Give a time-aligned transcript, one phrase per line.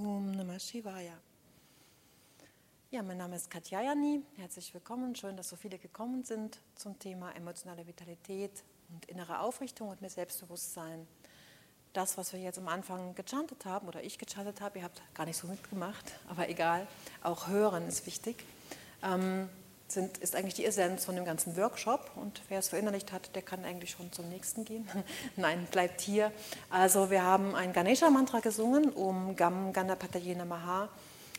[0.00, 1.12] Om Namah Shivaya.
[2.90, 4.22] Ja, mein Name ist Katja Jani.
[4.38, 5.14] Herzlich willkommen.
[5.14, 10.08] Schön, dass so viele gekommen sind zum Thema emotionale Vitalität und innere Aufrichtung und mehr
[10.08, 11.06] Selbstbewusstsein.
[11.92, 15.26] Das, was wir jetzt am Anfang gechantet haben oder ich gechantet habe, ihr habt gar
[15.26, 16.86] nicht so mitgemacht, aber egal,
[17.22, 18.42] auch hören ist wichtig.
[19.02, 19.50] Ähm,
[19.92, 22.10] sind, ist eigentlich die Essenz von dem ganzen Workshop.
[22.16, 24.88] Und wer es verinnerlicht hat, der kann eigentlich schon zum nächsten gehen.
[25.36, 26.32] Nein, bleibt hier.
[26.68, 30.88] Also wir haben ein Ganesha-Mantra gesungen um Gam Ganapataye Namaha.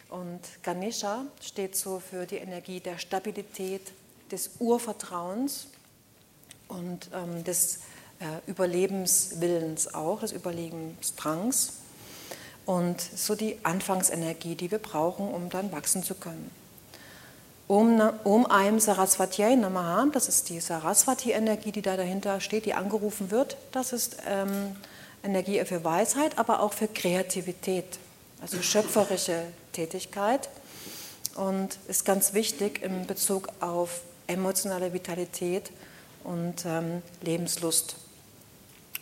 [0.09, 3.93] Und Ganesha steht so für die Energie der Stabilität,
[4.31, 5.67] des Urvertrauens
[6.67, 7.79] und ähm, des
[8.19, 11.73] äh, Überlebenswillens auch, des Überlebensdrangs.
[12.65, 16.51] Und so die Anfangsenergie, die wir brauchen, um dann wachsen zu können.
[17.71, 23.31] Om, Om Aim Saraswati Namaha, das ist die Saraswati-Energie, die da dahinter steht, die angerufen
[23.31, 23.55] wird.
[23.71, 24.75] Das ist ähm,
[25.23, 27.85] Energie für Weisheit, aber auch für Kreativität,
[28.41, 30.49] also schöpferische Tätigkeit.
[31.35, 35.71] Und ist ganz wichtig in Bezug auf emotionale Vitalität
[36.25, 37.95] und ähm, Lebenslust.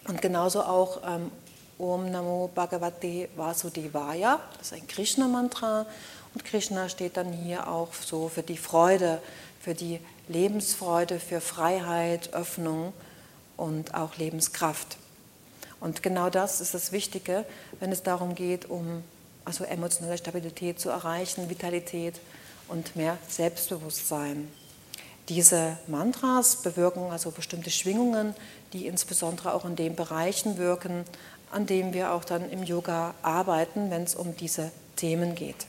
[0.07, 1.31] Und genauso auch ähm,
[1.79, 5.87] Om Namo Bhagavate Vasudevaya, das ist ein Krishna-Mantra.
[6.33, 9.21] Und Krishna steht dann hier auch so für die Freude,
[9.59, 12.93] für die Lebensfreude, für Freiheit, Öffnung
[13.57, 14.97] und auch Lebenskraft.
[15.79, 17.45] Und genau das ist das Wichtige,
[17.79, 19.03] wenn es darum geht, um
[19.45, 22.19] also emotionale Stabilität zu erreichen, Vitalität
[22.67, 24.49] und mehr Selbstbewusstsein.
[25.29, 28.35] Diese Mantras bewirken also bestimmte Schwingungen,
[28.73, 31.05] die insbesondere auch in den Bereichen wirken,
[31.51, 35.67] an denen wir auch dann im Yoga arbeiten, wenn es um diese Themen geht.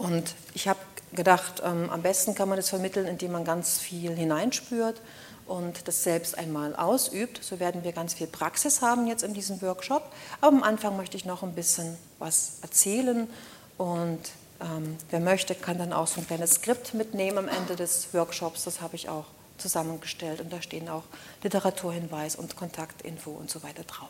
[0.00, 0.80] Und ich habe
[1.12, 4.98] gedacht, ähm, am besten kann man das vermitteln, indem man ganz viel hineinspürt
[5.46, 7.44] und das selbst einmal ausübt.
[7.44, 10.10] So werden wir ganz viel Praxis haben jetzt in diesem Workshop.
[10.40, 13.28] Aber am Anfang möchte ich noch ein bisschen was erzählen
[13.76, 14.20] und
[14.62, 18.64] ähm, wer möchte, kann dann auch so ein kleines Skript mitnehmen am Ende des Workshops.
[18.64, 19.26] Das habe ich auch
[19.58, 21.04] zusammengestellt und da stehen auch
[21.42, 24.08] Literaturhinweis und Kontaktinfo und so weiter drauf.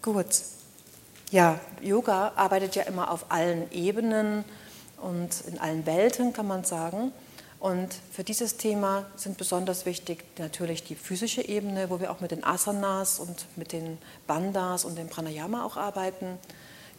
[0.00, 0.28] Gut,
[1.30, 4.44] ja, Yoga arbeitet ja immer auf allen Ebenen
[5.00, 7.12] und in allen Welten, kann man sagen.
[7.60, 12.30] Und für dieses Thema sind besonders wichtig natürlich die physische Ebene, wo wir auch mit
[12.30, 16.38] den Asanas und mit den Bandhas und dem Pranayama auch arbeiten.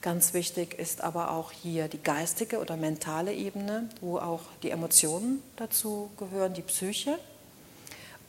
[0.01, 5.41] Ganz wichtig ist aber auch hier die geistige oder mentale Ebene, wo auch die Emotionen
[5.57, 7.17] dazu gehören, die Psyche.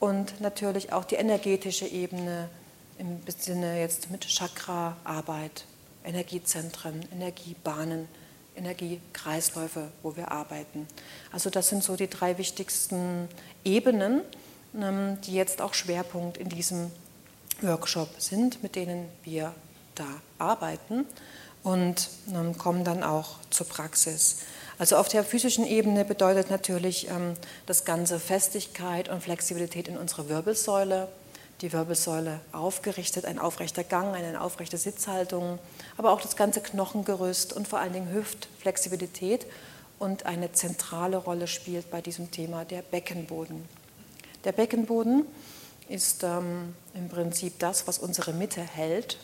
[0.01, 2.49] Und natürlich auch die energetische Ebene
[2.99, 5.65] im Sinne jetzt mit Chakra-Arbeit,
[6.05, 8.09] Energiezentren, Energiebahnen,
[8.57, 10.87] Energiekreisläufe, wo wir arbeiten.
[11.33, 13.29] Also das sind so die drei wichtigsten
[13.65, 14.23] Ebenen,
[14.75, 16.91] ähm, die jetzt auch Schwerpunkt in diesem
[17.61, 19.55] Workshop sind, mit denen wir
[19.95, 20.07] da
[20.39, 21.07] arbeiten
[21.63, 24.39] und ähm, kommen dann auch zur Praxis.
[24.79, 27.35] Also auf der physischen Ebene bedeutet natürlich ähm,
[27.67, 31.09] das Ganze Festigkeit und Flexibilität in unserer Wirbelsäule,
[31.63, 35.61] die Wirbelsäule aufgerichtet, ein aufrechter Gang, eine aufrechte Sitzhaltung,
[35.97, 39.47] aber auch das ganze Knochengerüst und vor allen Dingen Hüftflexibilität
[40.01, 43.65] und eine zentrale Rolle spielt bei diesem Thema der Beckenboden.
[44.45, 45.25] Der Beckenboden
[45.89, 49.19] ist ähm, im Prinzip das, was unsere Mitte hält.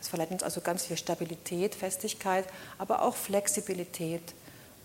[0.00, 2.46] Es verleiht uns also ganz viel Stabilität, Festigkeit,
[2.78, 4.34] aber auch Flexibilität,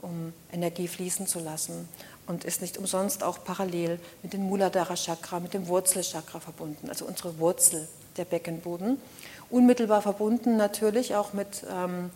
[0.03, 1.89] um Energie fließen zu lassen
[2.27, 7.05] und ist nicht umsonst auch parallel mit dem Muladhara Chakra, mit dem Wurzelchakra verbunden, also
[7.05, 7.87] unsere Wurzel,
[8.17, 8.99] der Beckenboden.
[9.49, 12.09] Unmittelbar verbunden natürlich auch mit, ähm,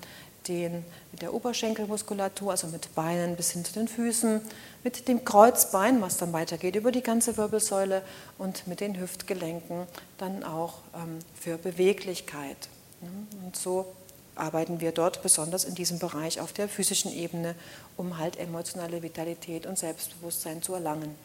[0.48, 4.42] den, mit der Oberschenkelmuskulatur, also mit Beinen bis hin zu den Füßen,
[4.84, 8.02] mit dem Kreuzbein, was dann weitergeht über die ganze Wirbelsäule
[8.38, 9.88] und mit den Hüftgelenken
[10.18, 12.70] dann auch ähm, für Beweglichkeit.
[13.44, 13.94] Und so
[14.36, 17.56] arbeiten wir dort besonders in diesem Bereich auf der physischen Ebene,
[17.98, 21.16] um halt emotionale Vitalität und Selbstbewusstsein zu erlangen.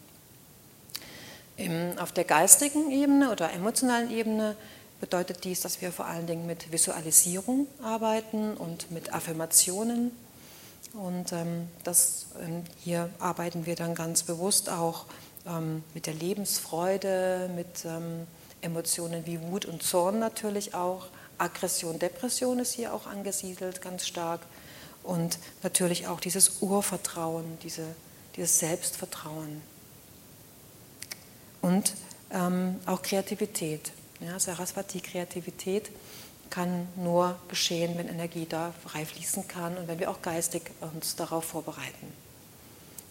[1.99, 4.57] auf der geistigen Ebene oder emotionalen Ebene
[5.01, 10.11] bedeutet dies, dass wir vor allen Dingen mit Visualisierung arbeiten und mit Affirmationen.
[10.93, 15.07] Und ähm, das, ähm, hier arbeiten wir dann ganz bewusst auch
[15.47, 18.27] ähm, mit der Lebensfreude, mit ähm,
[18.61, 21.07] Emotionen wie Wut und Zorn natürlich auch
[21.41, 24.41] Aggression, Depression ist hier auch angesiedelt, ganz stark.
[25.03, 27.85] Und natürlich auch dieses Urvertrauen, diese,
[28.37, 29.63] dieses Selbstvertrauen.
[31.63, 31.95] Und
[32.31, 33.93] ähm, auch Kreativität.
[34.21, 35.91] Ja, Saraswati, Kreativität
[36.51, 41.17] kann nur geschehen, wenn Energie da frei fließen kann und wenn wir auch geistig uns
[41.17, 42.13] darauf vorbereiten.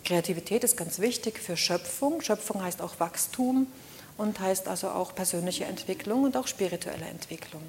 [0.03, 2.21] Kreativität ist ganz wichtig für Schöpfung.
[2.21, 3.67] Schöpfung heißt auch Wachstum
[4.17, 7.61] und heißt also auch persönliche Entwicklung und auch spirituelle Entwicklung.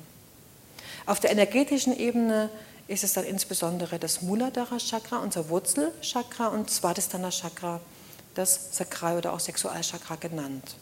[1.10, 2.50] Auf der energetischen Ebene
[2.86, 7.80] ist es dann insbesondere das Muladhara Chakra, unser Wurzelchakra und Svadhisthana Chakra,
[8.36, 10.76] das Sakral- oder auch Sexualchakra genannt.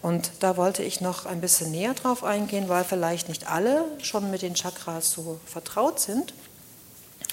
[0.00, 4.30] Und da wollte ich noch ein bisschen näher drauf eingehen, weil vielleicht nicht alle schon
[4.30, 6.34] mit den Chakras so vertraut sind.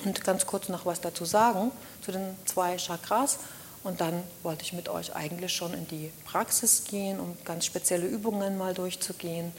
[0.03, 1.69] Und ganz kurz noch was dazu sagen
[2.03, 3.37] zu den zwei Chakras.
[3.83, 8.07] Und dann wollte ich mit euch eigentlich schon in die Praxis gehen, um ganz spezielle
[8.07, 9.51] Übungen mal durchzugehen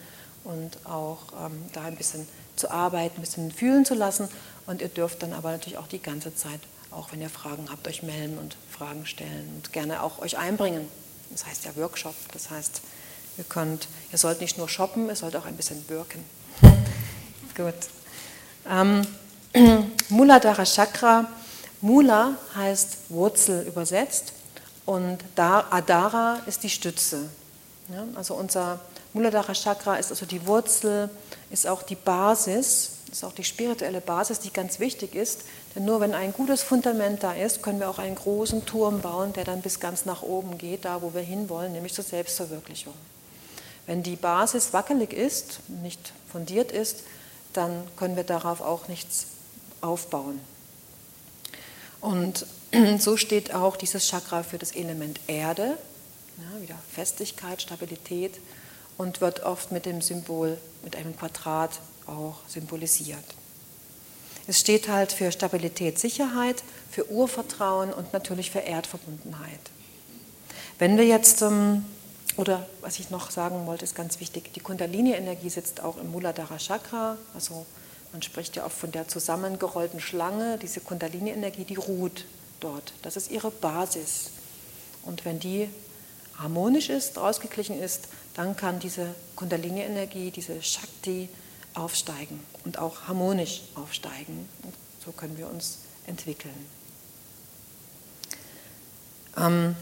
[0.43, 4.29] und auch ähm, da ein bisschen zu arbeiten, ein bisschen fühlen zu lassen.
[4.67, 6.61] Und ihr dürft dann aber natürlich auch die ganze Zeit,
[6.91, 10.88] auch wenn ihr Fragen habt, euch melden und Fragen stellen und gerne auch euch einbringen.
[11.31, 12.81] Das heißt ja Workshop, das heißt,
[13.38, 16.25] ihr könnt, ihr sollt nicht nur shoppen, ihr sollt auch ein bisschen wirken.
[17.56, 17.75] Gut.
[18.69, 19.06] Ähm,
[20.09, 21.26] Muladhara Chakra
[21.81, 24.32] Mula heißt Wurzel übersetzt
[24.87, 27.29] und Adara ist die Stütze.
[27.88, 28.81] Ja, also unser
[29.12, 31.11] Muladhara Chakra ist also die Wurzel,
[31.51, 35.43] ist auch die Basis, ist auch die spirituelle Basis, die ganz wichtig ist.
[35.75, 39.33] Denn nur wenn ein gutes Fundament da ist, können wir auch einen großen Turm bauen,
[39.33, 42.95] der dann bis ganz nach oben geht, da wo wir hinwollen, nämlich zur Selbstverwirklichung.
[43.87, 47.05] Wenn die Basis wackelig ist, nicht fundiert ist,
[47.53, 49.27] dann können wir darauf auch nichts
[49.81, 50.41] aufbauen.
[52.01, 52.47] Und
[52.99, 55.79] so steht auch dieses Chakra für das Element Erde,
[56.39, 58.35] ja, wieder Festigkeit, Stabilität
[58.99, 63.25] und wird oft mit dem Symbol, mit einem Quadrat auch symbolisiert.
[64.47, 69.61] Es steht halt für Stabilität, Sicherheit, für Urvertrauen und natürlich für Erdverbundenheit.
[70.79, 71.85] Wenn wir jetzt, ähm,
[72.37, 76.59] oder was ich noch sagen wollte, ist ganz wichtig, die Kundalini-Energie sitzt auch im Muladhara
[76.59, 77.67] Chakra, also
[78.13, 82.25] man spricht ja oft von der zusammengerollten Schlange, diese Kundalini-Energie, die ruht
[82.61, 82.93] dort.
[83.03, 84.31] Das ist ihre Basis.
[85.03, 85.69] Und wenn die
[86.39, 91.31] harmonisch ist, ausgeglichen ist, dann kann diese Kundalini-Energie, diese Shakti
[91.73, 94.47] aufsteigen und auch harmonisch aufsteigen.
[94.62, 96.67] Und so können wir uns entwickeln.
[99.38, 99.75] Ähm,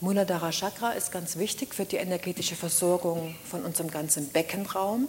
[0.00, 5.06] Muladhara Chakra ist ganz wichtig für die energetische Versorgung von unserem ganzen Beckenraum.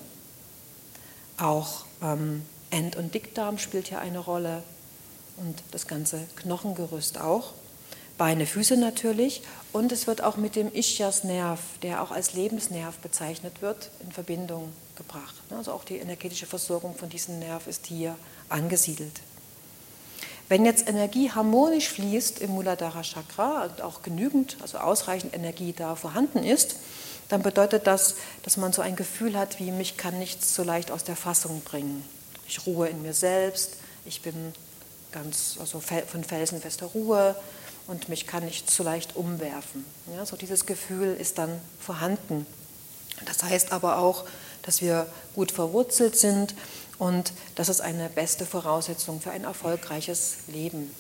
[1.38, 4.62] Auch ähm, End- und Dickdarm spielt hier eine Rolle
[5.38, 7.54] und das ganze Knochengerüst auch.
[8.20, 13.62] Beine, Füße natürlich und es wird auch mit dem Ischias-Nerv, der auch als Lebensnerv bezeichnet
[13.62, 15.34] wird, in Verbindung gebracht.
[15.50, 18.16] Also auch die energetische Versorgung von diesem Nerv ist hier
[18.50, 19.22] angesiedelt.
[20.50, 25.96] Wenn jetzt Energie harmonisch fließt im Muladhara Chakra und auch genügend, also ausreichend Energie da
[25.96, 26.76] vorhanden ist,
[27.30, 30.92] dann bedeutet das, dass man so ein Gefühl hat, wie mich kann nichts so leicht
[30.92, 32.04] aus der Fassung bringen.
[32.50, 34.54] Ich ruhe in mir selbst, ich bin
[35.14, 37.36] ganz also von felsenfester Ruhe
[37.90, 39.84] und mich kann nicht so leicht umwerfen.
[40.16, 42.46] Ja, so dieses Gefühl ist dann vorhanden.
[43.26, 44.26] Das heißt aber auch,
[44.62, 46.54] dass wir gut verwurzelt sind
[47.00, 50.94] und das ist eine beste Voraussetzung für ein erfolgreiches Leben.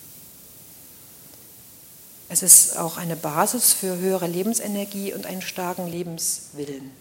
[2.27, 6.91] Es ist auch eine Basis für höhere Lebensenergie und einen starken Lebenswillen.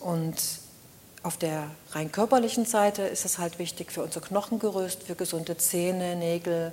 [0.00, 0.36] Und
[1.22, 6.16] auf der rein körperlichen Seite ist es halt wichtig für unser Knochengerüst, für gesunde Zähne,
[6.16, 6.72] Nägel,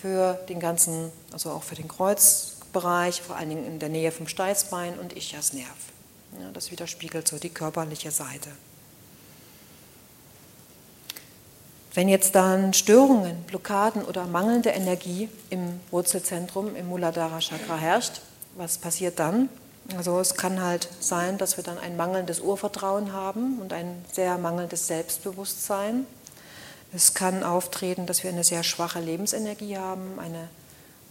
[0.00, 4.26] für den ganzen, also auch für den Kreuzbereich, vor allen Dingen in der Nähe vom
[4.26, 5.68] Steißbein und Ischiasnerv.
[6.40, 8.50] Ja, das widerspiegelt so die körperliche Seite.
[11.92, 18.20] Wenn jetzt dann Störungen, Blockaden oder mangelnde Energie im Wurzelzentrum, im Muladhara Chakra herrscht,
[18.54, 19.48] was passiert dann?
[19.96, 24.38] Also es kann halt sein, dass wir dann ein mangelndes Urvertrauen haben und ein sehr
[24.38, 26.06] mangelndes Selbstbewusstsein.
[26.92, 30.48] Es kann auftreten, dass wir eine sehr schwache Lebensenergie haben, eine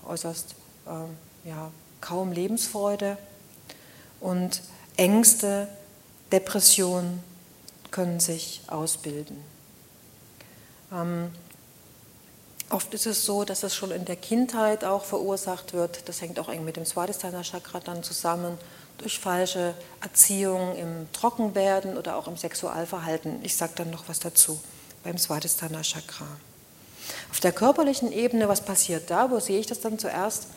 [0.08, 0.56] äußerst
[0.86, 1.72] äh, ja,
[2.02, 3.18] kaum Lebensfreude
[4.20, 4.62] und
[4.98, 5.68] Ängste,
[6.32, 7.24] Depressionen
[7.92, 9.38] können sich ausbilden.
[10.92, 11.32] Ähm,
[12.72, 16.08] Oft ist es so, dass es schon in der Kindheit auch verursacht wird.
[16.08, 18.60] Das hängt auch eng mit dem Swadhisthana Chakra dann zusammen,
[19.00, 23.44] durch falsche Erziehung im Trockenwerden oder auch im Sexualverhalten.
[23.44, 24.60] Ich sage dann noch was dazu
[25.04, 26.28] beim Swadhisthana Chakra.
[27.32, 29.32] Auf der körperlichen Ebene, was passiert da?
[29.32, 30.48] Wo sehe ich das dann zuerst?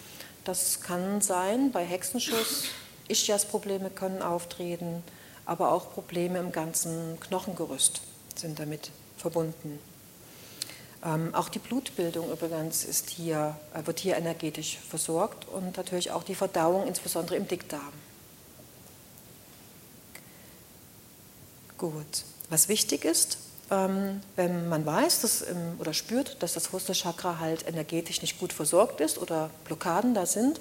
[0.45, 2.65] Das kann sein bei Hexenschuss,
[3.09, 5.03] Ischias-Probleme können auftreten,
[5.47, 8.01] aber auch Probleme im ganzen Knochengerüst
[8.35, 9.79] sind damit verbunden.
[11.05, 16.23] Ähm, auch die Blutbildung übrigens ist hier, äh, wird hier energetisch versorgt und natürlich auch
[16.23, 17.93] die Verdauung, insbesondere im Dickdarm.
[21.77, 23.39] Gut, was wichtig ist,
[24.37, 29.01] wenn man weiß dass, ähm, oder spürt, dass das Wurzelchakra halt energetisch nicht gut versorgt
[29.01, 30.61] ist oder Blockaden da sind,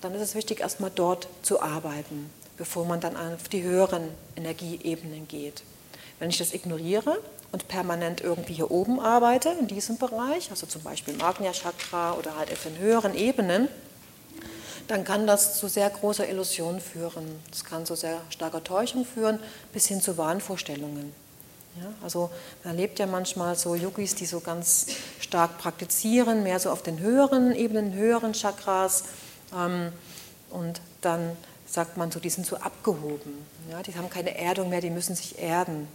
[0.00, 5.26] dann ist es wichtig, erstmal dort zu arbeiten, bevor man dann auf die höheren Energieebenen
[5.26, 5.62] geht.
[6.18, 7.18] Wenn ich das ignoriere
[7.50, 12.12] und permanent irgendwie hier oben arbeite, in diesem Bereich, also zum Beispiel im Agnya Chakra
[12.12, 13.68] oder halt auf den höheren Ebenen,
[14.88, 17.40] dann kann das zu sehr großer Illusion führen.
[17.50, 19.38] Es kann zu sehr starker Täuschung führen,
[19.72, 21.21] bis hin zu Wahnvorstellungen.
[21.76, 22.30] Ja, also
[22.64, 24.86] man erlebt ja manchmal so Yogis, die so ganz
[25.20, 29.04] stark praktizieren, mehr so auf den höheren Ebenen, höheren Chakras.
[29.54, 29.92] Ähm,
[30.50, 31.36] und dann
[31.66, 33.46] sagt man so, die sind so abgehoben.
[33.70, 35.88] Ja, die haben keine Erdung mehr, die müssen sich erden.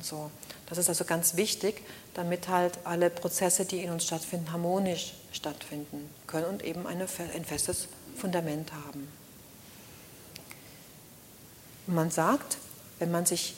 [0.00, 0.30] So.
[0.66, 1.82] Das ist also ganz wichtig,
[2.14, 7.44] damit halt alle Prozesse, die in uns stattfinden, harmonisch stattfinden können und eben eine, ein
[7.44, 9.08] festes Fundament haben.
[11.86, 12.56] Man sagt,
[12.98, 13.56] wenn man sich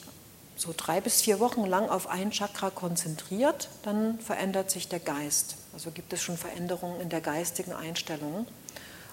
[0.57, 5.55] so drei bis vier Wochen lang auf ein Chakra konzentriert, dann verändert sich der Geist.
[5.73, 8.47] Also gibt es schon Veränderungen in der geistigen Einstellung.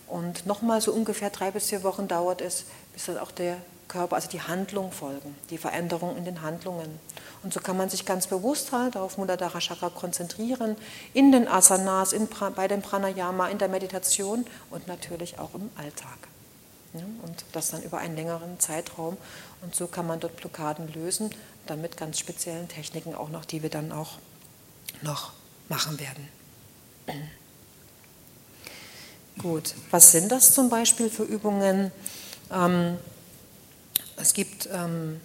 [0.06, 3.58] Und nochmal so ungefähr drei bis vier Wochen dauert es, bis dann auch der
[3.88, 6.98] Körper, also die Handlung folgen, die Veränderung in den Handlungen.
[7.42, 10.76] Und so kann man sich ganz bewusst halt auf Muladhara Chakra konzentrieren,
[11.12, 16.16] in den Asanas, in, bei dem Pranayama, in der Meditation und natürlich auch im Alltag.
[16.94, 19.16] Ja, und das dann über einen längeren Zeitraum.
[19.62, 21.30] Und so kann man dort Blockaden lösen,
[21.66, 24.18] dann mit ganz speziellen Techniken auch noch, die wir dann auch
[25.02, 25.32] noch
[25.68, 26.28] machen werden.
[29.38, 31.90] Gut, was sind das zum Beispiel für Übungen?
[32.52, 32.96] Ähm,
[34.16, 35.20] es gibt ähm,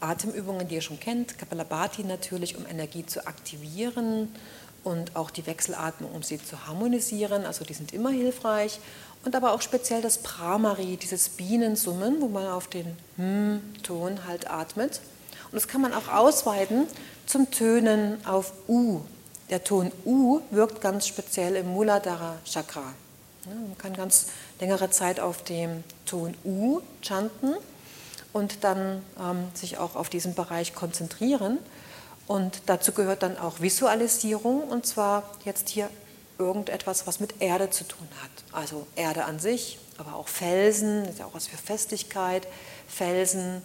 [0.00, 4.34] Atemübungen, die ihr schon kennt, Kapalabhati natürlich, um Energie zu aktivieren
[4.84, 7.44] und auch die Wechselatmung, um sie zu harmonisieren.
[7.44, 8.80] Also die sind immer hilfreich.
[9.24, 15.00] Und aber auch speziell das Pramari, dieses Bienensummen, wo man auf den Hm-Ton halt atmet.
[15.50, 16.86] Und das kann man auch ausweiten
[17.26, 19.00] zum Tönen auf U.
[19.50, 22.94] Der Ton U wirkt ganz speziell im Muladhara Chakra.
[23.46, 24.26] man kann ganz
[24.60, 27.54] längere Zeit auf dem Ton U chanten
[28.32, 31.58] und dann ähm, sich auch auf diesen Bereich konzentrieren.
[32.26, 35.88] Und dazu gehört dann auch Visualisierung und zwar jetzt hier
[36.38, 38.30] irgendetwas, was mit Erde zu tun hat.
[38.52, 42.46] Also Erde an sich, aber auch Felsen, ist ja auch was für Festigkeit,
[42.86, 43.62] Felsen,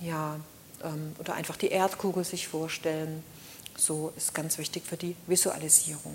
[0.00, 0.36] ja,
[0.84, 3.22] ähm, oder einfach die Erdkugel sich vorstellen.
[3.76, 6.14] So ist ganz wichtig für die Visualisierung.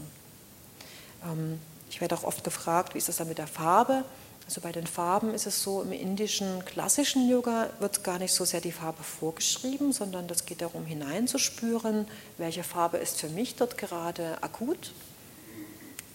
[1.25, 1.59] Ähm,
[1.89, 4.03] ich werde auch oft gefragt, wie ist das dann mit der Farbe?
[4.45, 8.43] Also bei den Farben ist es so, im indischen klassischen Yoga wird gar nicht so
[8.43, 13.77] sehr die Farbe vorgeschrieben, sondern das geht darum hineinzuspüren, welche Farbe ist für mich dort
[13.77, 14.91] gerade akut.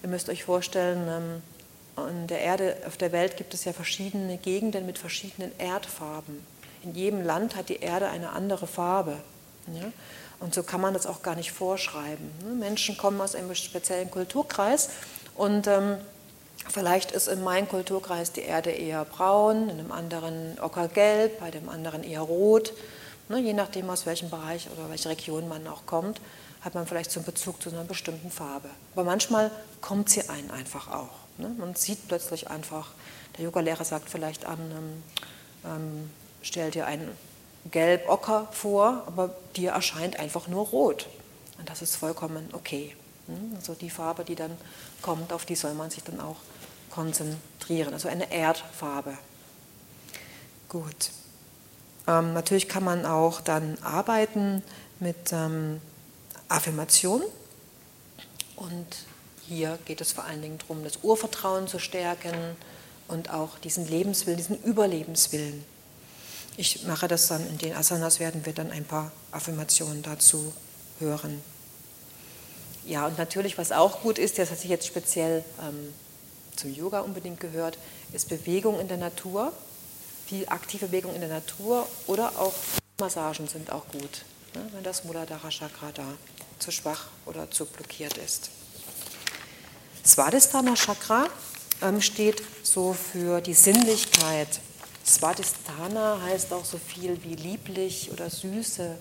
[0.02, 1.42] Ihr müsst euch vorstellen,
[1.96, 6.46] ähm, der Erde, auf der Welt gibt es ja verschiedene Gegenden mit verschiedenen Erdfarben.
[6.84, 9.16] In jedem Land hat die Erde eine andere Farbe.
[9.66, 9.90] Ja?
[10.38, 12.30] Und so kann man das auch gar nicht vorschreiben.
[12.44, 12.54] Ne?
[12.54, 14.90] Menschen kommen aus einem speziellen Kulturkreis
[15.34, 15.98] und ähm,
[16.70, 21.68] Vielleicht ist in meinem Kulturkreis die Erde eher braun, in einem anderen ockergelb, bei dem
[21.68, 22.72] anderen eher rot.
[23.28, 26.20] Ne, je nachdem, aus welchem Bereich oder welche Region man auch kommt,
[26.60, 28.68] hat man vielleicht so einen Bezug zu einer bestimmten Farbe.
[28.94, 29.50] Aber manchmal
[29.80, 31.10] kommt sie einen einfach auch.
[31.38, 31.54] Ne?
[31.58, 32.90] Man sieht plötzlich einfach,
[33.36, 35.02] der Yogalehrer sagt vielleicht an, ähm,
[35.64, 36.10] ähm,
[36.42, 37.08] stell dir ein
[37.70, 41.06] Gelb-Ocker vor, aber dir erscheint einfach nur rot.
[41.58, 42.94] Und das ist vollkommen okay.
[43.26, 43.36] Ne?
[43.56, 44.56] Also die Farbe, die dann
[45.02, 46.36] kommt, auf die soll man sich dann auch
[46.90, 49.16] konzentrieren, also eine Erdfarbe.
[50.68, 51.10] Gut.
[52.06, 54.62] Ähm, natürlich kann man auch dann arbeiten
[54.98, 55.80] mit ähm,
[56.48, 57.22] Affirmation
[58.56, 58.86] und
[59.46, 62.34] hier geht es vor allen Dingen darum, das Urvertrauen zu stärken
[63.08, 65.64] und auch diesen Lebenswillen, diesen Überlebenswillen.
[66.56, 70.52] Ich mache das dann in den Asanas, werden wir dann ein paar Affirmationen dazu
[70.98, 71.40] hören.
[72.84, 75.94] Ja, und natürlich, was auch gut ist, das hat sich jetzt speziell ähm,
[76.56, 77.78] zum Yoga unbedingt gehört,
[78.12, 79.52] ist Bewegung in der Natur,
[80.26, 82.54] viel aktive Bewegung in der Natur oder auch
[82.98, 84.24] Massagen sind auch gut,
[84.54, 86.04] ne, wenn das Muladhara Chakra da
[86.58, 88.50] zu schwach oder zu blockiert ist.
[90.04, 91.26] Svadhisthana Chakra
[91.82, 94.60] ähm, steht so für die Sinnlichkeit.
[95.06, 98.96] Svadhisthana heißt auch so viel wie lieblich oder süße.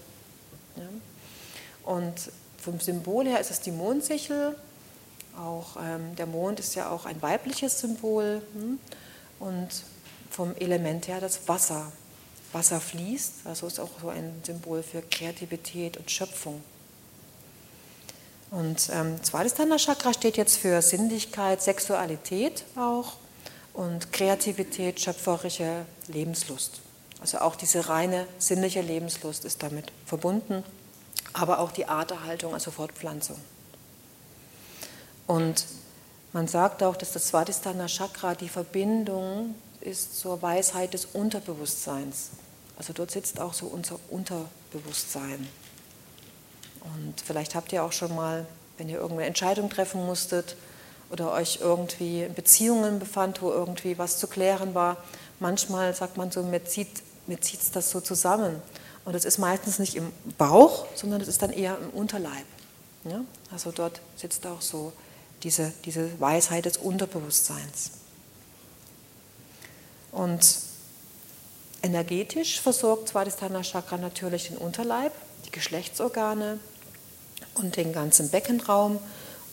[1.84, 4.56] Und vom Symbol her ist es die Mondsichel
[5.38, 8.80] auch ähm, der Mond ist ja auch ein weibliches Symbol hm?
[9.40, 9.70] und
[10.32, 11.92] vom Element her das Wasser.
[12.54, 16.64] Wasser fließt, also ist auch so ein Symbol für Kreativität und Schöpfung.
[18.50, 23.18] Und ähm, zweites Chakra steht jetzt für Sinnlichkeit, Sexualität auch
[23.74, 26.80] und Kreativität, schöpferische Lebenslust.
[27.20, 30.64] Also auch diese reine sinnliche Lebenslust ist damit verbunden,
[31.34, 33.38] aber auch die Arterhaltung, also Fortpflanzung.
[35.26, 35.66] Und
[36.32, 42.30] man sagt auch, dass das Svadhisthana Chakra die Verbindung ist zur Weisheit des Unterbewusstseins.
[42.78, 45.48] Also dort sitzt auch so unser Unterbewusstsein.
[46.96, 48.46] Und vielleicht habt ihr auch schon mal,
[48.78, 50.56] wenn ihr irgendeine Entscheidung treffen musstet
[51.10, 54.98] oder euch irgendwie in Beziehungen befand, wo irgendwie was zu klären war,
[55.40, 58.62] manchmal sagt man so, mir zieht mir zieht das so zusammen.
[59.06, 62.46] Und das ist meistens nicht im Bauch, sondern es ist dann eher im Unterleib.
[63.06, 63.24] Ja?
[63.52, 64.92] Also dort sitzt auch so
[65.44, 67.92] diese, diese Weisheit des Unterbewusstseins.
[70.12, 70.60] Und
[71.84, 75.14] energetisch versorgt Svadhisthana Chakra natürlich den Unterleib,
[75.46, 76.60] die Geschlechtsorgane
[77.56, 79.00] und den ganzen Beckenraum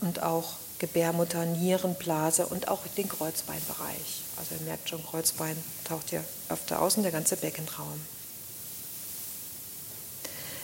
[0.01, 4.23] und auch Gebärmutter, Nierenblase und auch den Kreuzbeinbereich.
[4.37, 8.01] Also ihr merkt schon, Kreuzbein taucht hier öfter aus und der ganze Beckenraum.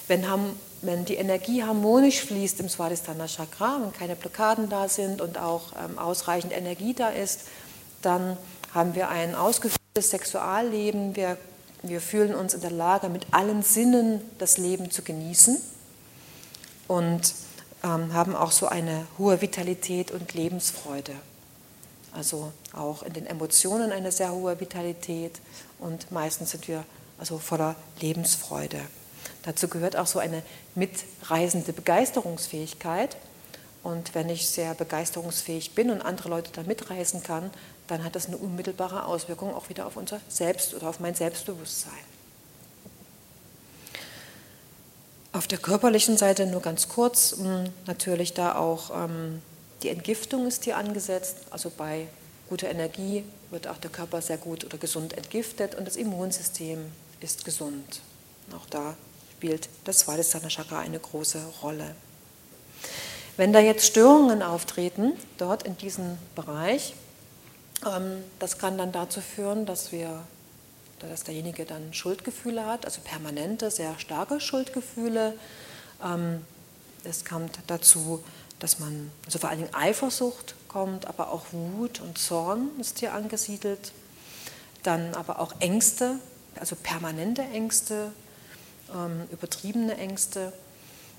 [0.09, 0.27] Wenn,
[0.83, 5.73] wenn die Energie harmonisch fließt im Swadhisthana Chakra, wenn keine Blockaden da sind und auch
[5.83, 7.43] ähm, ausreichend Energie da ist,
[8.03, 8.37] dann
[8.75, 11.15] haben wir ein ausgeführtes Sexualleben.
[11.15, 11.39] Wir,
[11.83, 15.59] wir fühlen uns in der Lage, mit allen Sinnen das Leben zu genießen
[16.91, 17.35] und
[17.85, 21.13] ähm, haben auch so eine hohe Vitalität und Lebensfreude.
[22.13, 25.41] Also auch in den Emotionen eine sehr hohe Vitalität
[25.79, 26.85] und meistens sind wir
[27.17, 28.81] also voller Lebensfreude.
[29.45, 30.43] Dazu gehört auch so eine
[30.75, 33.17] mitreisende Begeisterungsfähigkeit.
[33.85, 37.51] Und wenn ich sehr begeisterungsfähig bin und andere Leute da mitreisen kann,
[37.87, 42.10] dann hat das eine unmittelbare Auswirkung auch wieder auf unser Selbst oder auf mein Selbstbewusstsein.
[45.33, 49.41] Auf der körperlichen Seite nur ganz kurz, hm, natürlich da auch ähm,
[49.83, 52.09] die Entgiftung ist hier angesetzt, also bei
[52.49, 56.81] guter Energie wird auch der Körper sehr gut oder gesund entgiftet und das Immunsystem
[57.21, 58.01] ist gesund.
[58.57, 58.97] Auch da
[59.31, 61.95] spielt das Svadhisthana Chakra eine große Rolle.
[63.37, 66.95] Wenn da jetzt Störungen auftreten, dort in diesem Bereich,
[67.87, 70.25] ähm, das kann dann dazu führen, dass wir
[71.09, 75.35] dass derjenige dann Schuldgefühle hat, also permanente, sehr starke Schuldgefühle.
[76.05, 76.45] Ähm,
[77.05, 78.23] es kommt dazu,
[78.59, 83.15] dass man, also vor allen Dingen Eifersucht kommt, aber auch Wut und Zorn ist hier
[83.15, 83.93] angesiedelt.
[84.83, 86.19] Dann aber auch Ängste,
[86.59, 88.13] also permanente Ängste,
[88.95, 90.53] ähm, übertriebene Ängste,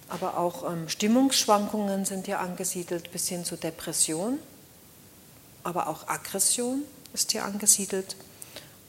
[0.10, 4.38] aber auch ähm, Stimmungsschwankungen sind hier angesiedelt, bis hin zu Depression,
[5.64, 8.16] aber auch Aggression ist hier angesiedelt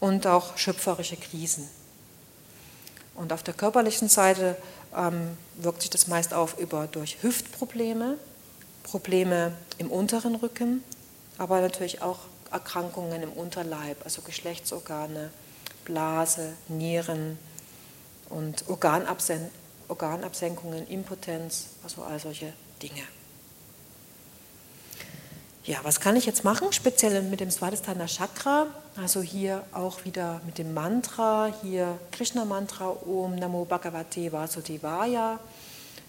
[0.03, 1.69] und auch schöpferische Krisen.
[3.15, 4.57] Und auf der körperlichen Seite
[4.97, 8.19] ähm, wirkt sich das meist auf über durch Hüftprobleme,
[8.83, 10.83] Probleme im unteren Rücken,
[11.39, 12.19] aber natürlich auch
[12.51, 15.31] Erkrankungen im Unterleib, also Geschlechtsorgane,
[15.85, 17.39] Blase, Nieren
[18.29, 19.51] und Organabsen
[19.87, 23.03] Organabsenkungen, Impotenz, also all solche Dinge.
[25.65, 28.67] Ja, was kann ich jetzt machen, speziell mit dem Svadhisthana Chakra?
[29.01, 35.39] Also hier auch wieder mit dem Mantra, hier Krishna-Mantra, Om Namo Bhagavate Vasudevaya.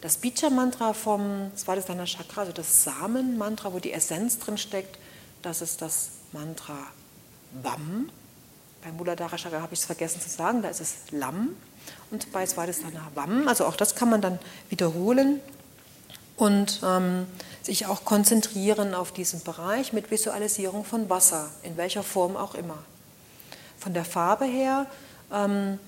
[0.01, 4.97] Das Bija-Mantra vom Svadhisthana Chakra, also das Samen-Mantra, wo die Essenz drin steckt,
[5.43, 6.87] das ist das Mantra
[7.61, 8.09] Bam.
[8.83, 11.55] Beim Muladhara Chakra habe ich es vergessen zu sagen, da ist es Lam.
[12.09, 14.39] Und bei Svadhisthana Vam, also auch das kann man dann
[14.69, 15.41] wiederholen
[16.37, 17.27] und ähm,
[17.61, 22.77] sich auch konzentrieren auf diesen Bereich mit Visualisierung von Wasser, in welcher Form auch immer.
[23.77, 24.87] Von der Farbe her
[25.31, 25.79] ähm,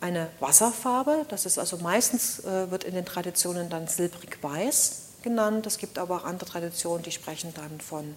[0.00, 1.24] eine Wasserfarbe.
[1.28, 5.66] Das ist also meistens, äh, wird in den Traditionen dann silbrig-weiß genannt.
[5.66, 8.16] Es gibt aber auch andere Traditionen, die sprechen dann von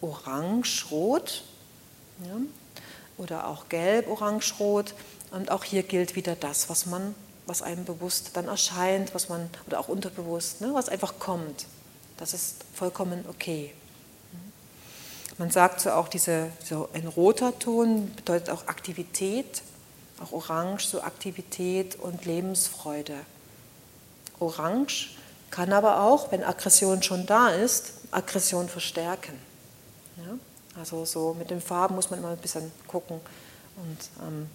[0.00, 1.42] orange-rot
[2.24, 2.36] ja,
[3.16, 4.94] oder auch gelb-orange-rot.
[5.32, 7.14] Und auch hier gilt wieder das, was man,
[7.46, 11.66] was einem bewusst dann erscheint, was man, oder auch unterbewusst, ne, was einfach kommt.
[12.16, 13.74] Das ist vollkommen okay.
[15.36, 19.62] Man sagt so auch, diese, so ein roter Ton bedeutet auch Aktivität,
[20.22, 23.16] auch Orange, so Aktivität und Lebensfreude.
[24.38, 25.10] Orange
[25.50, 29.38] kann aber auch, wenn Aggression schon da ist, Aggression verstärken.
[30.16, 30.38] Ja?
[30.78, 33.20] Also so mit den Farben muss man immer ein bisschen gucken.
[33.76, 34.48] Und, ähm,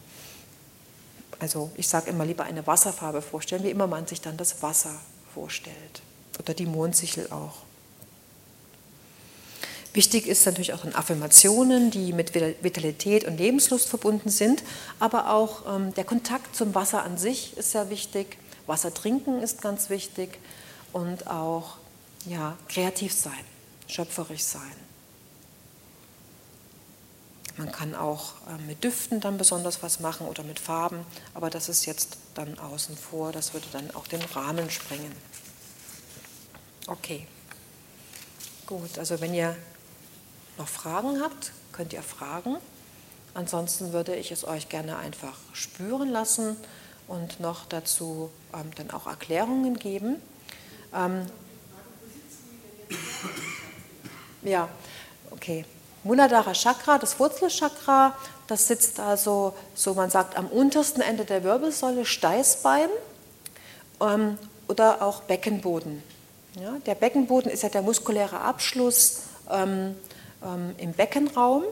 [1.40, 4.94] also ich sage immer lieber eine Wasserfarbe vorstellen, wie immer man sich dann das Wasser
[5.34, 6.02] vorstellt.
[6.38, 7.64] Oder die Mondsichel auch.
[9.94, 14.64] Wichtig ist natürlich auch in Affirmationen, die mit Vitalität und Lebenslust verbunden sind,
[15.00, 18.38] aber auch ähm, der Kontakt zum Wasser an sich ist sehr wichtig.
[18.68, 20.38] Wasser trinken ist ganz wichtig
[20.94, 21.78] und auch
[22.26, 23.34] ja, kreativ sein,
[23.88, 24.89] schöpferisch sein.
[27.60, 31.68] Man kann auch äh, mit Düften dann besonders was machen oder mit Farben, aber das
[31.68, 35.12] ist jetzt dann außen vor, das würde dann auch den Rahmen sprengen.
[36.88, 37.28] Okay.
[38.66, 39.58] Gut, also wenn ihr
[40.58, 42.56] noch Fragen habt, könnt ihr fragen.
[43.34, 46.56] Ansonsten würde ich es euch gerne einfach spüren lassen
[47.10, 50.22] und noch dazu ähm, dann auch Erklärungen geben.
[50.94, 51.26] Ähm,
[54.44, 54.70] ja,
[55.32, 55.66] okay.
[56.04, 58.16] Muladhara Chakra, das Wurzelchakra,
[58.48, 62.90] das sitzt also, so man sagt, am untersten Ende der Wirbelsäule, Steißbein
[64.02, 66.02] ähm, oder auch Beckenboden.
[66.60, 69.96] Ja, der Beckenboden ist ja der muskuläre Abschluss ähm,
[70.44, 71.64] ähm, im Beckenraum,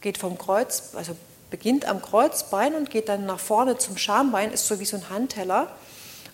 [0.00, 1.16] geht vom Kreuz, also
[1.50, 5.08] beginnt am Kreuzbein und geht dann nach vorne zum Schambein, ist so wie so ein
[5.08, 5.68] Handteller.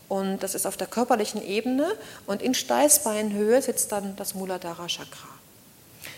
[0.08, 1.90] Und das ist auf der körperlichen Ebene
[2.26, 5.33] und in Steißbeinhöhe sitzt dann das Muladhara Chakra.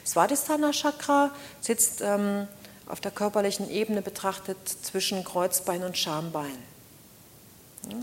[0.05, 2.49] Svadhisthana Chakra sitzt ähm,
[2.87, 6.57] auf der körperlichen Ebene betrachtet zwischen Kreuzbein und Schambein.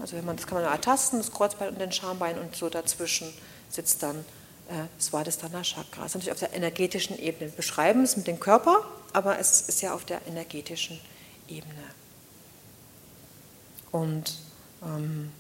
[0.02, 3.34] Also man, das kann man ertasten, das Kreuzbein und den Schambein und so dazwischen
[3.70, 4.26] sitzt dann
[4.70, 6.04] äh, Svadhisthana Chakra.
[6.04, 7.52] Das ist natürlich auf der energetischen Ebene.
[7.52, 11.00] Wir beschreiben es mit dem Körper, aber es ist ja auf der energetischen
[11.48, 11.84] Ebene.
[13.92, 14.40] Und
[14.84, 15.32] ähm,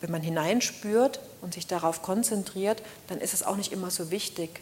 [0.00, 4.60] wenn man hineinspürt und sich darauf konzentriert, dann ist es auch nicht immer so wichtig,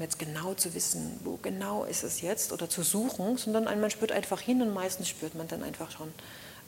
[0.00, 4.12] jetzt genau zu wissen, wo genau ist es jetzt oder zu suchen, sondern man spürt
[4.12, 6.12] einfach hin und meistens spürt man dann einfach schon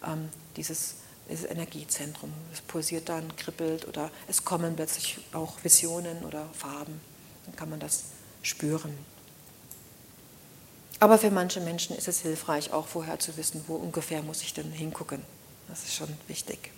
[0.07, 0.97] ähm, dieses,
[1.29, 2.33] dieses Energiezentrum.
[2.53, 7.01] Es pulsiert dann, kribbelt oder es kommen plötzlich auch Visionen oder Farben.
[7.47, 8.05] Dann kann man das
[8.43, 8.97] spüren.
[11.01, 14.55] Aber für manche Menschen ist es hilfreich, auch vorher zu wissen, wo ungefähr muss ich
[14.55, 15.23] denn hingucken.
[15.69, 16.71] Das ist schon wichtig.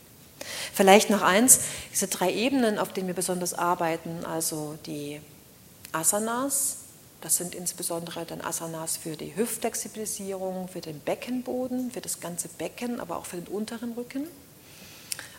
[0.72, 1.60] Vielleicht noch eins,
[1.92, 5.20] diese drei Ebenen, auf denen wir besonders arbeiten, also die
[5.96, 6.76] Asanas.
[7.22, 13.00] Das sind insbesondere dann Asanas für die Hüftflexibilisierung, für den Beckenboden, für das ganze Becken,
[13.00, 14.28] aber auch für den unteren Rücken.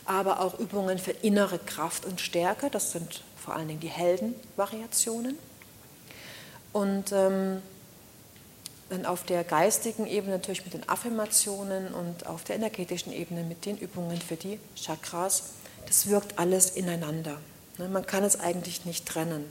[0.04, 2.70] Aber auch Übungen für innere Kraft und Stärke.
[2.70, 5.38] Das sind vor allen Dingen die Heldenvariationen.
[6.72, 7.62] Und ähm,
[8.88, 13.64] dann auf der geistigen Ebene natürlich mit den Affirmationen und auf der energetischen Ebene mit
[13.64, 15.44] den Übungen für die Chakras.
[15.86, 17.38] Das wirkt alles ineinander.
[17.76, 19.44] Ne, man kann es eigentlich nicht trennen.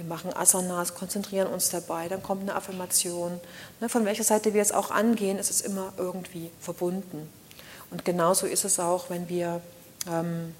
[0.00, 3.38] Wir machen Asanas, konzentrieren uns dabei, dann kommt eine Affirmation.
[3.80, 7.28] Ne, von welcher Seite wir es auch angehen, ist es immer irgendwie verbunden.
[7.90, 9.60] Und genauso ist es auch, wenn wir,
[10.10, 10.54] ähm,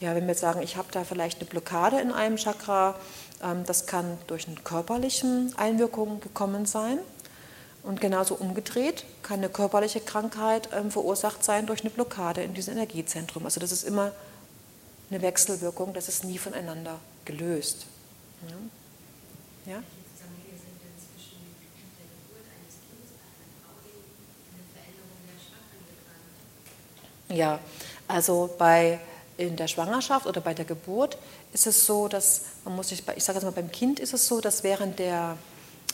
[0.00, 2.96] ja, wenn wir sagen, ich habe da vielleicht eine Blockade in einem Chakra,
[3.40, 6.98] ähm, das kann durch eine körperliche Einwirkung gekommen sein.
[7.84, 12.74] Und genauso umgedreht kann eine körperliche Krankheit ähm, verursacht sein durch eine Blockade in diesem
[12.74, 13.44] Energiezentrum.
[13.44, 14.10] Also das ist immer
[15.08, 17.86] eine Wechselwirkung, das ist nie voneinander gelöst.
[18.42, 19.72] Ja?
[19.72, 19.82] ja?
[27.28, 27.58] Ja,
[28.06, 29.00] also bei
[29.36, 31.18] in der Schwangerschaft oder bei der Geburt
[31.52, 34.26] ist es so, dass man muss sich, ich sage jetzt mal beim Kind ist es
[34.26, 35.36] so, dass während der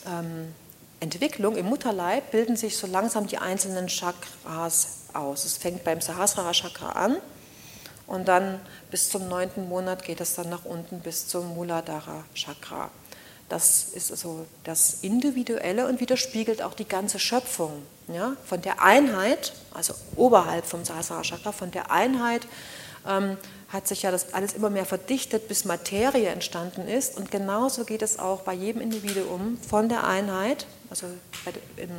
[0.05, 0.53] ähm,
[0.99, 5.43] Entwicklung im Mutterleib bilden sich so langsam die einzelnen Chakras aus.
[5.43, 7.17] Es fängt beim Sahasrara Chakra an
[8.07, 8.59] und dann
[8.91, 12.89] bis zum neunten Monat geht es dann nach unten bis zum Muladhara Chakra.
[13.49, 17.83] Das ist also das Individuelle und widerspiegelt auch die ganze Schöpfung.
[18.07, 18.35] Ja?
[18.45, 22.47] Von der Einheit, also oberhalb vom Sahasrara Chakra, von der Einheit
[23.07, 23.37] ähm,
[23.69, 27.17] hat sich ja das alles immer mehr verdichtet, bis Materie entstanden ist.
[27.17, 31.07] Und genauso geht es auch bei jedem Individuum von der Einheit, also
[31.77, 31.89] im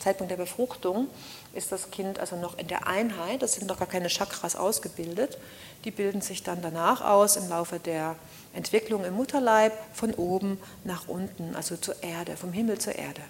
[0.00, 1.08] Zeitpunkt der Befruchtung,
[1.52, 5.38] ist das Kind also noch in der Einheit, es sind noch gar keine Chakras ausgebildet,
[5.84, 8.16] die bilden sich dann danach aus im Laufe der
[8.52, 13.22] Entwicklung im Mutterleib von oben nach unten, also zur Erde, vom Himmel zur Erde.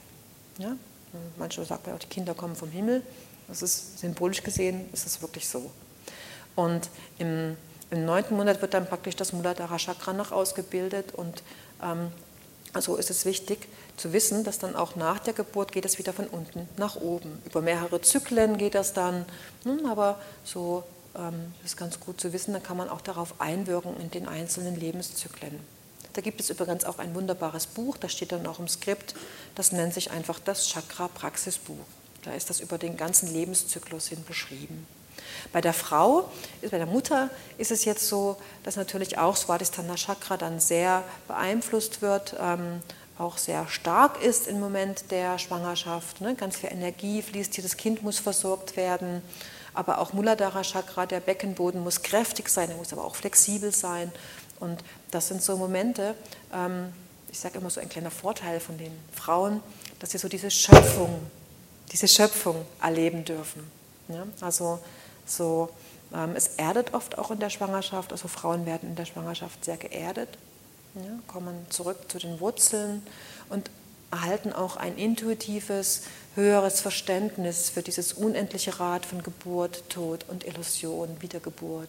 [0.59, 0.77] Ja?
[1.37, 3.03] Manchmal sagt man auch, die Kinder kommen vom Himmel.
[3.49, 5.71] Das ist symbolisch gesehen, ist es wirklich so.
[6.57, 7.57] Und im,
[7.91, 11.43] im neunten Monat wird dann praktisch das Muladhara Chakra noch ausgebildet und
[11.83, 12.11] ähm,
[12.73, 16.13] also ist es wichtig zu wissen, dass dann auch nach der Geburt geht es wieder
[16.13, 17.43] von unten nach oben.
[17.45, 19.25] Über mehrere Zyklen geht das dann,
[19.65, 20.85] hm, aber so
[21.17, 24.79] ähm, ist ganz gut zu wissen, da kann man auch darauf einwirken in den einzelnen
[24.79, 25.59] Lebenszyklen.
[26.13, 29.15] Da gibt es übrigens auch ein wunderbares Buch, das steht dann auch im Skript,
[29.55, 31.85] das nennt sich einfach das Chakra-Praxisbuch.
[32.25, 34.87] Da ist das über den ganzen Lebenszyklus hin beschrieben.
[35.53, 36.31] Bei der Frau,
[36.63, 42.03] bei der Mutter ist es jetzt so, dass natürlich auch Swadhisthana Chakra dann sehr beeinflusst
[42.03, 42.83] wird, ähm,
[43.19, 46.21] auch sehr stark ist im Moment der Schwangerschaft.
[46.21, 46.35] Ne?
[46.35, 49.23] Ganz viel Energie fließt hier, das Kind muss versorgt werden.
[49.75, 54.11] Aber auch Muladhara Chakra, der Beckenboden, muss kräftig sein, er muss aber auch flexibel sein.
[54.59, 56.15] Und das sind so Momente,
[56.53, 56.93] ähm,
[57.31, 59.63] ich sage immer so ein kleiner Vorteil von den Frauen,
[60.01, 61.21] dass sie so diese Schöpfung,
[61.93, 63.71] diese Schöpfung erleben dürfen.
[64.09, 64.27] Ja?
[64.41, 64.81] Also
[65.31, 65.71] so,
[66.13, 69.77] ähm, es erdet oft auch in der Schwangerschaft, also Frauen werden in der Schwangerschaft sehr
[69.77, 70.29] geerdet,
[70.95, 73.03] ja, kommen zurück zu den Wurzeln
[73.49, 73.71] und
[74.11, 76.03] erhalten auch ein intuitives,
[76.35, 81.89] höheres Verständnis für dieses unendliche Rad von Geburt, Tod und Illusion, Wiedergeburt,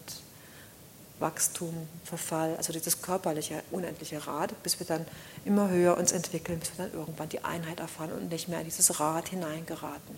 [1.19, 1.73] Wachstum,
[2.03, 5.05] Verfall, also dieses körperliche, unendliche Rad, bis wir dann
[5.45, 8.65] immer höher uns entwickeln, bis wir dann irgendwann die Einheit erfahren und nicht mehr in
[8.65, 10.15] dieses Rad hineingeraten.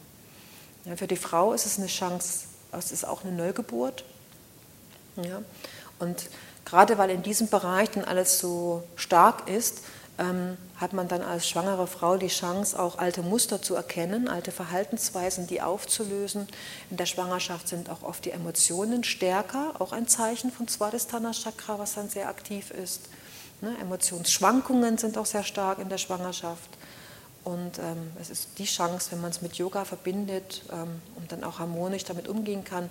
[0.85, 4.03] Ja, für die Frau ist es eine Chance, es ist auch eine Neugeburt.
[5.15, 5.41] Ja,
[5.99, 6.29] und
[6.65, 9.81] gerade weil in diesem Bereich dann alles so stark ist,
[10.19, 14.51] ähm, hat man dann als schwangere Frau die Chance, auch alte Muster zu erkennen, alte
[14.51, 16.47] Verhaltensweisen, die aufzulösen.
[16.91, 21.79] In der Schwangerschaft sind auch oft die Emotionen stärker, auch ein Zeichen von Swadhisthana Chakra,
[21.79, 23.01] was dann sehr aktiv ist.
[23.61, 23.75] Ne?
[23.81, 26.69] Emotionsschwankungen sind auch sehr stark in der Schwangerschaft.
[27.43, 31.43] Und ähm, es ist die Chance, wenn man es mit Yoga verbindet ähm, und dann
[31.43, 32.89] auch harmonisch damit umgehen kann,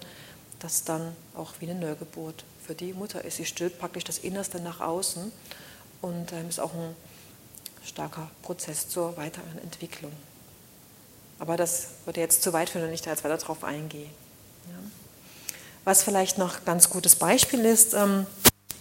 [0.58, 3.36] dass dann auch wie eine Neugeburt für die Mutter ist.
[3.36, 5.32] Sie stillt praktisch das Innerste nach außen
[6.02, 6.94] und ähm, ist auch ein
[7.84, 10.12] starker Prozess zur weiteren Entwicklung.
[11.38, 14.04] Aber das würde jetzt zu weit führen, wenn ich da jetzt weiter drauf eingehe.
[14.04, 14.78] Ja.
[15.84, 18.26] Was vielleicht noch ganz gutes Beispiel ist, ähm,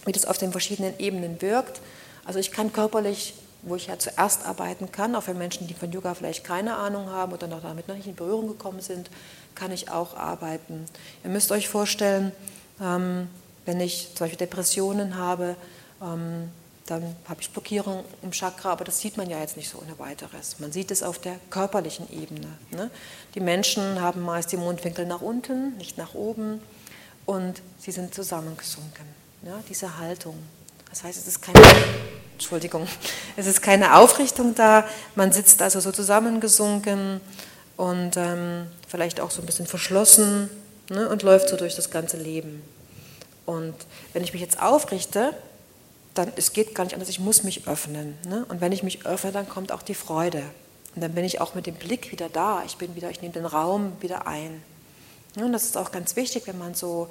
[0.04, 1.80] wie das auf den verschiedenen Ebenen wirkt.
[2.24, 5.90] Also ich kann körperlich, wo ich ja zuerst arbeiten kann, auch für Menschen, die von
[5.92, 9.08] Yoga vielleicht keine Ahnung haben oder noch damit noch nicht in Berührung gekommen sind,
[9.54, 10.86] kann ich auch arbeiten.
[11.22, 12.32] Ihr müsst euch vorstellen,
[12.80, 13.28] ähm,
[13.64, 15.56] wenn ich zum Beispiel Depressionen habe,
[16.02, 16.50] ähm,
[16.86, 19.98] dann habe ich Blockierung im Chakra, aber das sieht man ja jetzt nicht so ohne
[19.98, 20.58] weiteres.
[20.58, 22.48] Man sieht es auf der körperlichen Ebene.
[22.70, 22.90] Ne?
[23.34, 26.60] Die Menschen haben meist die Mundwinkel nach unten, nicht nach oben
[27.24, 29.06] und sie sind zusammengesunken.
[29.44, 29.62] Ja?
[29.68, 30.36] Diese Haltung.
[30.90, 31.60] Das heißt, es ist keine,
[32.42, 32.88] Entschuldigung,
[33.36, 37.20] es ist keine Aufrichtung da, man sitzt also so zusammengesunken
[37.76, 40.50] und ähm, vielleicht auch so ein bisschen verschlossen
[40.90, 41.08] ne?
[41.08, 42.60] und läuft so durch das ganze Leben.
[43.46, 43.74] Und
[44.12, 45.34] wenn ich mich jetzt aufrichte,
[46.14, 48.18] dann es geht gar nicht anders, ich muss mich öffnen.
[48.26, 48.44] Ne?
[48.48, 50.42] Und wenn ich mich öffne, dann kommt auch die Freude.
[50.96, 52.64] Und dann bin ich auch mit dem Blick wieder da.
[52.66, 54.64] Ich bin wieder, ich nehme den Raum wieder ein.
[55.36, 57.08] Ja, und das ist auch ganz wichtig, wenn man so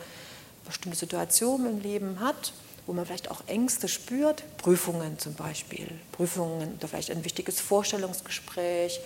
[0.65, 2.51] bestimmte Situationen im Leben hat,
[2.91, 8.99] wo man vielleicht auch Ängste spürt, Prüfungen zum Beispiel, Prüfungen oder vielleicht ein wichtiges Vorstellungsgespräch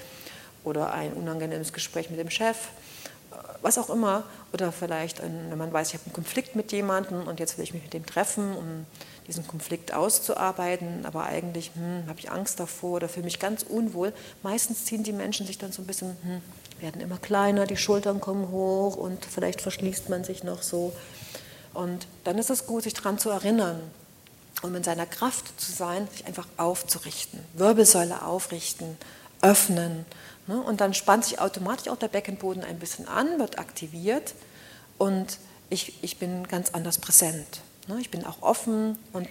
[0.63, 2.57] oder ein unangenehmes Gespräch mit dem Chef
[3.61, 7.39] was auch immer, oder vielleicht, wenn man weiß, ich habe einen Konflikt mit jemandem und
[7.39, 8.85] jetzt will ich mich mit dem treffen, um
[9.27, 14.13] diesen Konflikt auszuarbeiten, aber eigentlich hm, habe ich Angst davor oder fühle mich ganz unwohl.
[14.43, 16.41] Meistens ziehen die Menschen sich dann so ein bisschen, hm,
[16.79, 20.93] werden immer kleiner, die Schultern kommen hoch und vielleicht verschließt man sich noch so.
[21.75, 23.79] Und dann ist es gut, sich daran zu erinnern,
[24.63, 28.97] um in seiner Kraft zu sein, sich einfach aufzurichten, Wirbelsäule aufrichten,
[29.41, 30.05] öffnen
[30.47, 30.61] Ne?
[30.61, 34.35] Und dann spannt sich automatisch auch der Beckenboden ein bisschen an, wird aktiviert
[34.97, 37.61] und ich, ich bin ganz anders präsent.
[37.87, 37.97] Ne?
[37.99, 39.27] Ich bin auch offen und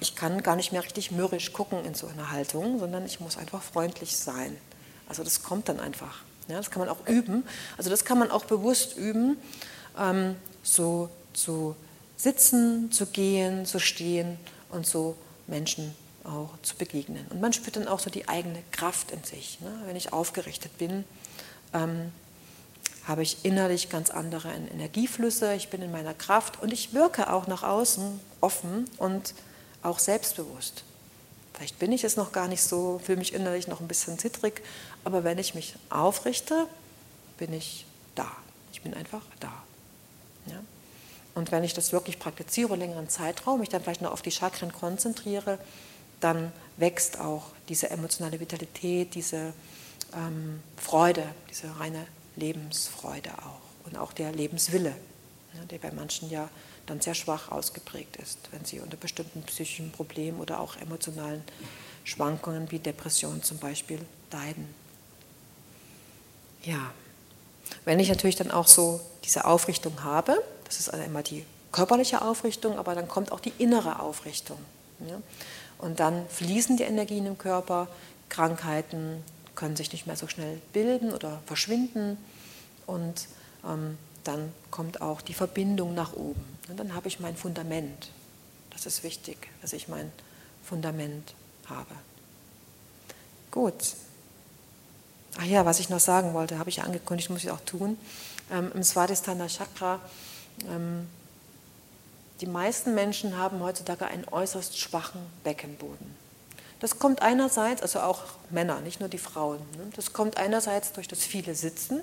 [0.00, 3.36] ich kann gar nicht mehr richtig mürrisch gucken in so einer Haltung, sondern ich muss
[3.36, 4.56] einfach freundlich sein.
[5.08, 6.22] Also das kommt dann einfach.
[6.48, 7.44] Ja, das kann man auch üben.
[7.78, 9.36] Also das kann man auch bewusst üben,
[9.98, 11.76] ähm, so zu
[12.16, 14.38] sitzen, zu gehen, zu stehen
[14.70, 17.26] und so Menschen auch zu begegnen.
[17.30, 19.60] Und man spürt dann auch so die eigene Kraft in sich.
[19.60, 19.72] Ne?
[19.86, 21.04] Wenn ich aufgerichtet bin,
[21.72, 22.12] ähm,
[23.06, 27.46] habe ich innerlich ganz andere Energieflüsse, ich bin in meiner Kraft und ich wirke auch
[27.46, 29.34] nach außen offen und
[29.82, 30.82] auch selbstbewusst.
[31.54, 34.62] Vielleicht bin ich es noch gar nicht so, fühle mich innerlich noch ein bisschen zittrig,
[35.04, 36.66] aber wenn ich mich aufrichte,
[37.38, 38.30] bin ich da.
[38.72, 39.52] Ich bin einfach da.
[40.46, 40.60] Ja?
[41.36, 44.72] Und wenn ich das wirklich praktiziere längeren Zeitraum, mich dann vielleicht noch auf die Chakren
[44.72, 45.58] konzentriere,
[46.18, 49.52] dann wächst auch diese emotionale Vitalität, diese
[50.14, 54.96] ähm, Freude, diese reine Lebensfreude auch und auch der Lebenswille,
[55.54, 56.48] ja, der bei manchen ja
[56.86, 61.44] dann sehr schwach ausgeprägt ist, wenn sie unter bestimmten psychischen Problemen oder auch emotionalen
[62.04, 64.00] Schwankungen wie Depression zum Beispiel
[64.32, 64.74] leiden.
[66.62, 66.94] Ja,
[67.84, 72.22] wenn ich natürlich dann auch so diese Aufrichtung habe, das ist also immer die körperliche
[72.22, 74.58] Aufrichtung, aber dann kommt auch die innere Aufrichtung.
[75.00, 75.20] Ja.
[75.78, 77.88] Und dann fließen die Energien im Körper,
[78.28, 79.22] Krankheiten
[79.54, 82.18] können sich nicht mehr so schnell bilden oder verschwinden
[82.86, 83.26] und
[83.64, 86.44] ähm, dann kommt auch die Verbindung nach oben.
[86.68, 88.10] Und dann habe ich mein Fundament.
[88.70, 90.10] Das ist wichtig, dass ich mein
[90.64, 91.34] Fundament
[91.68, 91.94] habe.
[93.50, 93.94] Gut.
[95.38, 97.98] Ach ja, was ich noch sagen wollte, habe ich angekündigt, muss ich auch tun.
[98.50, 100.00] Ähm, Im Swadhisthana Chakra
[102.40, 106.14] die meisten Menschen haben heutzutage einen äußerst schwachen Beckenboden.
[106.80, 109.90] Das kommt einerseits, also auch Männer, nicht nur die Frauen, ne?
[109.94, 112.00] das kommt einerseits durch das viele Sitzen,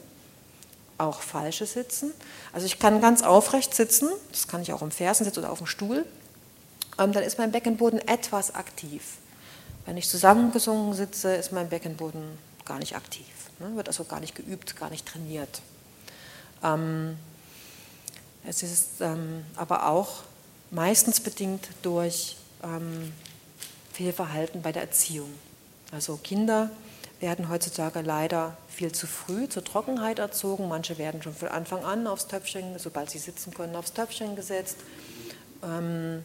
[0.98, 2.12] auch falsche Sitzen.
[2.54, 5.60] Also ich kann ganz aufrecht sitzen, das kann ich auch im Fersen sitzen oder auf
[5.60, 6.06] dem Stuhl,
[6.98, 9.04] ähm, dann ist mein Beckenboden etwas aktiv.
[9.86, 12.24] Wenn ich zusammengesunken sitze, ist mein Beckenboden
[12.66, 13.28] gar nicht aktiv,
[13.60, 13.76] ne?
[13.76, 15.62] wird also gar nicht geübt, gar nicht trainiert.
[18.46, 20.24] Es ist ähm, aber auch
[20.72, 23.14] meistens bedingt durch ähm,
[23.94, 25.30] Fehlverhalten bei der Erziehung.
[25.92, 26.70] Also Kinder
[27.20, 30.68] werden heutzutage leider viel zu früh zur Trockenheit erzogen.
[30.68, 34.78] Manche werden schon von Anfang an aufs Töpfchen, sobald sie sitzen können, aufs Töpfchen gesetzt.
[35.64, 36.24] Ähm,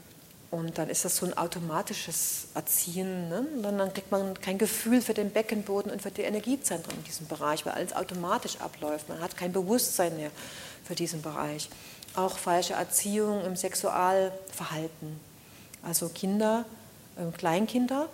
[0.50, 3.28] und dann ist das so ein automatisches Erziehen.
[3.28, 3.46] Ne?
[3.54, 7.26] Und dann kriegt man kein Gefühl für den Beckenboden und für die Energiezentren in diesem
[7.26, 9.10] Bereich, weil alles automatisch abläuft.
[9.10, 10.30] Man hat kein Bewusstsein mehr
[10.84, 11.68] für diesen Bereich.
[12.18, 15.20] Auch falsche Erziehung im Sexualverhalten.
[15.84, 16.64] Also Kinder,
[17.16, 18.08] äh, Kleinkinder,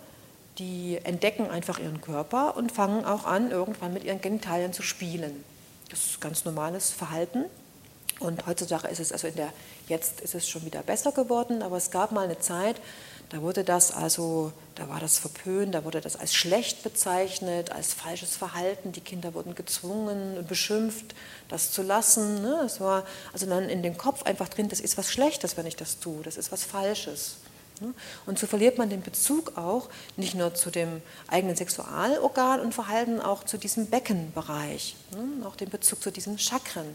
[0.59, 5.43] die entdecken einfach ihren Körper und fangen auch an, irgendwann mit ihren Genitalien zu spielen.
[5.89, 7.45] Das ist ganz normales Verhalten.
[8.19, 9.51] Und heutzutage ist es, also in der,
[9.87, 12.75] jetzt ist es schon wieder besser geworden, aber es gab mal eine Zeit,
[13.29, 17.93] da wurde das also, da war das verpönt, da wurde das als schlecht bezeichnet, als
[17.93, 18.91] falsches Verhalten.
[18.91, 21.15] Die Kinder wurden gezwungen und beschimpft,
[21.49, 22.41] das zu lassen.
[22.41, 22.61] Ne?
[22.65, 25.75] Es war also dann in den Kopf einfach drin, das ist was Schlechtes, wenn ich
[25.75, 27.37] das tue, das ist was Falsches.
[27.81, 27.93] Ne?
[28.25, 33.21] Und so verliert man den Bezug auch nicht nur zu dem eigenen Sexualorgan und Verhalten,
[33.21, 35.45] auch zu diesem Beckenbereich, ne?
[35.47, 36.87] auch den Bezug zu diesen Chakren.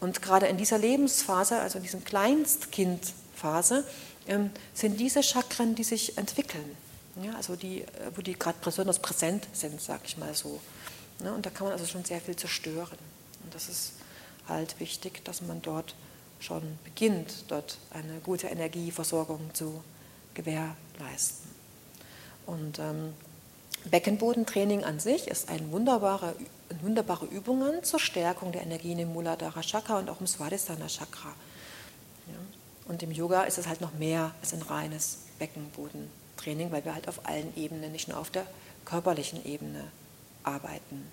[0.00, 3.84] Und gerade in dieser Lebensphase, also in diesem Kleinstkindphase,
[4.74, 6.76] sind diese Chakren, die sich entwickeln.
[7.22, 10.60] Ja, also die, äh, wo die gerade besonders präsent sind, sag ich mal so.
[11.24, 12.98] Ja, und da kann man also schon sehr viel zerstören.
[13.42, 13.92] Und das ist
[14.46, 15.94] halt wichtig, dass man dort
[16.40, 19.82] schon beginnt, dort eine gute Energieversorgung zu
[20.34, 21.50] gewährleisten.
[22.46, 23.14] Und ähm,
[23.90, 26.34] Beckenbodentraining an sich ist ein wunderbare,
[26.82, 31.34] wunderbare Übungen zur Stärkung der Energien im Muladhara Chakra und auch im Svadhisthana Chakra.
[32.88, 37.06] Und im Yoga ist es halt noch mehr als ein reines Beckenbodentraining, weil wir halt
[37.06, 38.46] auf allen Ebenen, nicht nur auf der
[38.84, 39.84] körperlichen Ebene
[40.42, 41.06] arbeiten.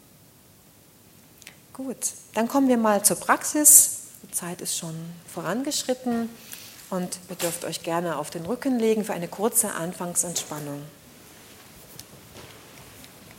[1.74, 4.04] Gut, dann kommen wir mal zur Praxis.
[4.24, 4.96] Die Zeit ist schon
[5.28, 6.30] vorangeschritten
[6.90, 10.82] und ihr dürft euch gerne auf den Rücken legen für eine kurze Anfangsentspannung.